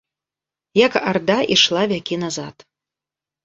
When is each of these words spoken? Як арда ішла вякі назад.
Як 0.85 0.93
арда 1.11 1.37
ішла 1.59 1.81
вякі 1.95 2.21
назад. 2.25 2.55